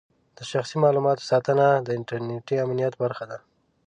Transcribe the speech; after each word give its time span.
د 0.37 0.39
شخصي 0.51 0.75
معلوماتو 0.83 1.27
ساتنه 1.31 1.65
د 1.87 1.89
انټرنېټي 1.99 2.55
امنیت 2.65 2.93
برخه 3.03 3.25
ده. 3.31 3.37